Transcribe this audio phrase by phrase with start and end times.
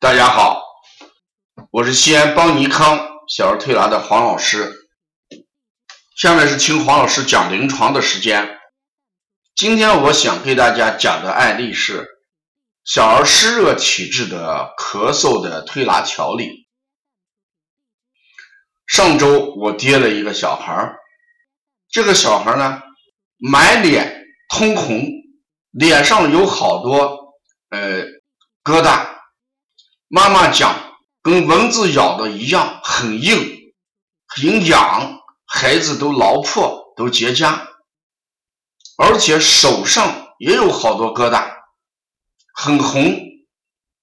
[0.00, 0.62] 大家好，
[1.72, 4.72] 我是西安邦尼康小儿推拿的黄老师。
[6.16, 8.60] 下面是听黄老师讲临床的时间。
[9.56, 12.06] 今天我想给大家讲的案例是
[12.84, 16.68] 小儿湿热体质的咳嗽的推拿调理。
[18.86, 20.96] 上周我接了一个小孩儿，
[21.90, 22.80] 这个小孩呢，
[23.36, 25.02] 满脸通红，
[25.72, 27.34] 脸上有好多
[27.70, 28.04] 呃
[28.62, 29.17] 疙瘩。
[30.10, 33.74] 妈妈讲，跟蚊子咬的一样，很硬，
[34.26, 37.66] 很痒，孩子都挠破，都结痂，
[38.96, 41.52] 而且手上也有好多疙瘩，
[42.54, 43.20] 很红，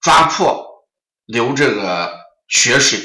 [0.00, 0.88] 抓破，
[1.24, 2.12] 流这个
[2.48, 2.98] 血水。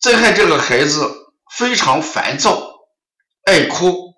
[0.00, 2.88] 再看这个孩子非常烦躁，
[3.44, 4.14] 爱哭，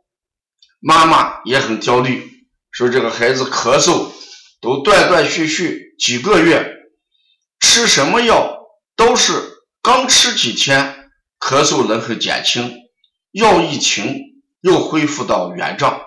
[0.81, 4.11] 妈妈也很焦虑，说这个孩子咳嗽
[4.63, 6.73] 都断断续续几个月。
[7.77, 8.57] 吃什么药
[8.97, 9.35] 都是
[9.83, 12.75] 刚吃几天，咳嗽能很减轻，
[13.33, 14.17] 药一停
[14.63, 16.01] 又恢复到原状。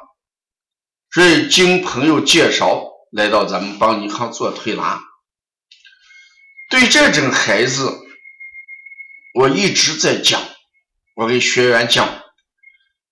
[1.12, 5.00] 所以经朋友介绍来到咱们邦尼康做推拿。
[6.72, 8.00] 对这种孩子，
[9.36, 10.42] 我一直在讲，
[11.18, 12.24] 我给学员讲，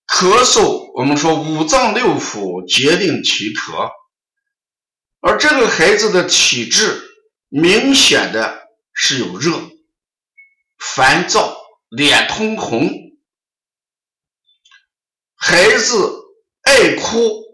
[0.07, 3.91] 咳嗽我们说五脏六腑决定其咳，
[5.21, 7.03] 而这个孩子的体质。
[7.49, 9.57] 明显的是有热、
[10.77, 11.57] 烦躁、
[11.89, 12.89] 脸通红，
[15.35, 16.11] 孩子
[16.63, 17.47] 爱哭。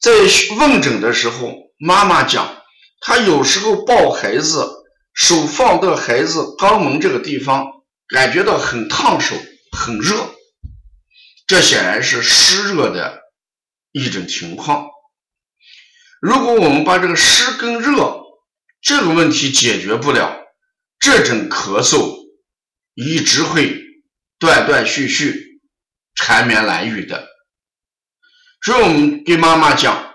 [0.00, 0.10] 在
[0.56, 2.62] 问诊的时候，妈妈讲，
[3.00, 4.68] 他有时候抱孩子，
[5.12, 7.66] 手放到孩子肛门这个地方，
[8.08, 9.36] 感觉到很烫手、
[9.76, 10.34] 很热，
[11.46, 13.20] 这显然是湿热的
[13.92, 14.91] 一种情况。
[16.22, 18.22] 如果我们把这个湿跟热
[18.80, 20.38] 这个问题解决不了，
[21.00, 22.16] 这种咳嗽
[22.94, 23.76] 一直会
[24.38, 25.60] 断断续续、
[26.14, 27.26] 缠绵难愈的。
[28.62, 30.14] 所以，我们给妈妈讲，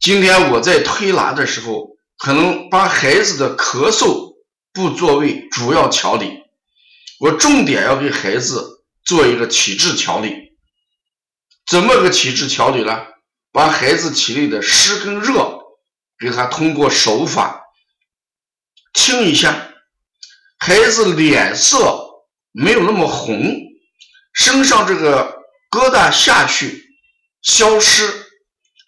[0.00, 4.34] 今天我在推拿的时候，可能把孩子的咳嗽
[4.72, 6.42] 不作为主要调理，
[7.20, 10.34] 我重点要给孩子做一个体质调理。
[11.64, 13.06] 怎么个体质调理呢？
[13.54, 15.60] 把孩子体内的湿跟热，
[16.18, 17.62] 给他通过手法
[18.92, 19.70] 清一下，
[20.58, 23.54] 孩子脸色没有那么红，
[24.32, 25.38] 身上这个
[25.70, 26.84] 疙瘩下去
[27.42, 28.26] 消失，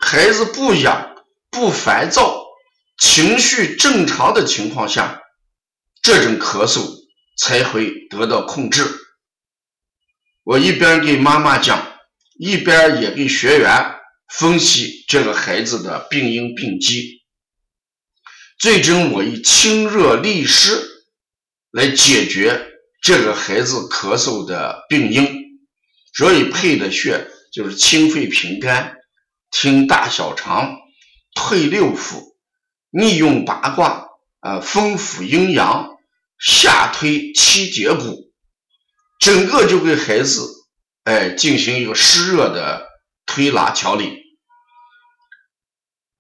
[0.01, 1.15] 孩子不痒
[1.49, 2.45] 不烦躁，
[2.99, 5.23] 情绪正常的情况下，
[6.03, 6.85] 这种咳嗽
[7.39, 8.85] 才会得到控制。
[10.43, 11.87] 我一边给妈妈讲，
[12.37, 13.93] 一边也给学员。
[14.29, 17.23] 分析这个孩子的病因病机，
[18.59, 20.85] 最终我以清热利湿
[21.71, 22.67] 来解决
[23.01, 25.61] 这个孩子咳嗽的病因，
[26.13, 28.97] 所以配的穴就是清肺平肝、
[29.51, 30.77] 听大小肠、
[31.35, 32.35] 退六腑、
[32.91, 34.09] 逆用八卦
[34.41, 35.89] 啊，丰府阴阳、
[36.39, 38.33] 下推七节骨，
[39.21, 40.47] 整个就给孩子
[41.05, 42.96] 哎进行一个湿热的。
[43.37, 44.19] 推拿调理，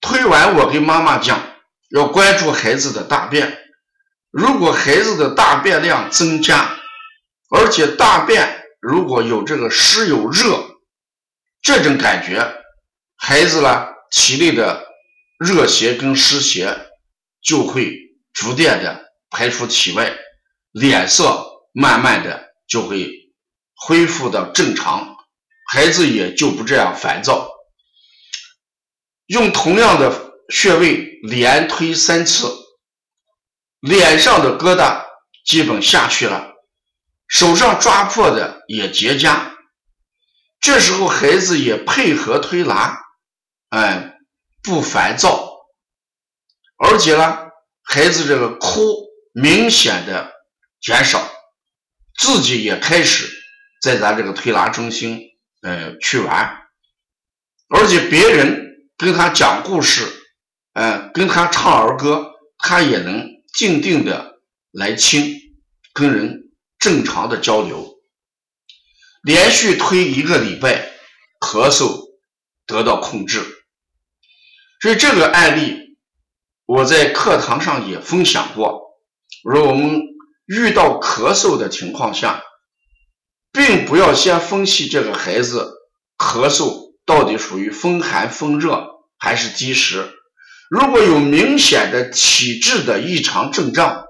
[0.02, 1.40] 推完我跟妈妈讲，
[1.88, 3.58] 要关注孩子的大便。
[4.30, 6.76] 如果孩子的大便量增加，
[7.48, 10.76] 而且大便如果有这个湿有热
[11.62, 12.62] 这种感觉，
[13.16, 14.84] 孩子呢体内的
[15.38, 16.90] 热邪跟湿邪
[17.42, 17.96] 就会
[18.34, 20.14] 逐渐的排出体外，
[20.70, 23.10] 脸色慢慢的就会
[23.74, 25.15] 恢复到正常。
[25.68, 27.50] 孩子也就不这样烦躁，
[29.26, 32.48] 用同样的穴位连推三次，
[33.80, 35.04] 脸上的疙瘩
[35.44, 36.54] 基本下去了，
[37.26, 39.56] 手上抓破的也结痂，
[40.60, 43.00] 这时候孩子也配合推拿，
[43.70, 44.14] 哎，
[44.62, 45.52] 不烦躁，
[46.78, 47.38] 而且呢，
[47.82, 50.32] 孩子这个哭明显的
[50.80, 51.28] 减少，
[52.16, 53.28] 自己也开始
[53.82, 55.32] 在咱这个推拿中心。
[55.62, 56.68] 呃，去玩，
[57.68, 60.06] 而且别人跟他讲故事，
[60.74, 64.38] 呃，跟他唱儿歌，他也能静定的
[64.70, 65.34] 来听，
[65.92, 67.96] 跟人正常的交流。
[69.22, 70.92] 连续推一个礼拜，
[71.40, 72.10] 咳嗽
[72.66, 73.42] 得到控制。
[74.80, 75.96] 所以这个案例
[76.66, 79.00] 我在课堂上也分享过。
[79.42, 80.00] 我说我们
[80.46, 82.42] 遇到咳嗽的情况下。
[83.56, 85.72] 并不要先分析这个孩子
[86.18, 88.86] 咳嗽到底属于风寒风热
[89.16, 90.12] 还是积食，
[90.68, 94.04] 如果有明显的体质的异常症状，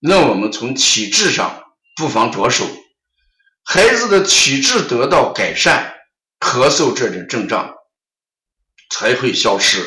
[0.00, 1.62] 那我们从体质上
[1.94, 2.66] 不妨着手，
[3.62, 5.94] 孩子的体质得到改善，
[6.40, 7.72] 咳嗽这种症状
[8.90, 9.78] 才会消失。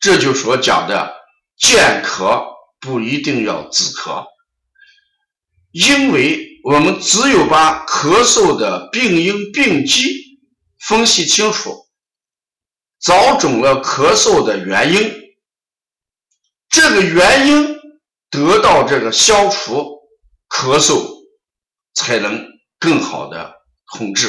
[0.00, 1.14] 这就所讲的
[1.58, 2.46] 健咳
[2.80, 4.24] 不一定要止咳，
[5.70, 10.40] 因为我们只有把咳嗽的病因病机
[10.80, 11.86] 分析清楚，
[13.00, 15.12] 找准了咳嗽的原因，
[16.68, 17.74] 这个原因。
[18.30, 20.00] 得到这个消除
[20.48, 21.06] 咳嗽，
[21.94, 22.44] 才能
[22.80, 23.54] 更好的
[23.92, 24.28] 控制。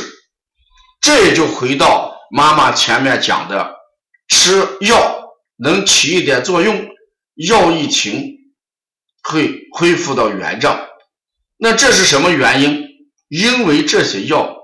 [1.01, 3.73] 这也就回到妈妈前面讲的，
[4.27, 6.88] 吃药能起一点作用，
[7.33, 8.31] 药一停
[9.23, 10.88] 会恢复到原状。
[11.57, 12.87] 那这是什么原因？
[13.27, 14.55] 因为这些药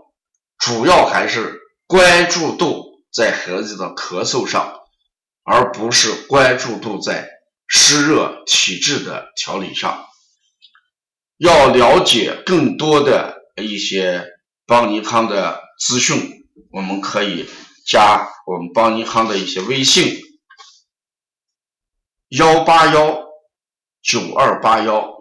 [0.57, 4.79] 主要还是关注度在孩子的咳嗽上，
[5.43, 7.29] 而不是关注度在。
[7.73, 10.05] 湿热体质的调理上，
[11.37, 14.27] 要了解更多的一些
[14.65, 16.43] 邦尼康的资讯，
[16.73, 17.49] 我们可以
[17.87, 20.19] 加我们邦尼康的一些微信：
[22.27, 23.23] 幺八幺
[24.01, 25.20] 九二八幺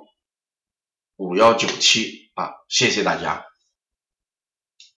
[1.20, 3.44] 五幺九七啊，谢谢大家。